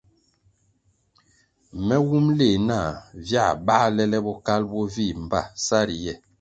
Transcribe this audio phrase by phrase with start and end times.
[1.85, 2.89] Me wumʼ leh nah
[3.27, 6.13] viā bāle le bokalʼ bo vii mbpa sa riye.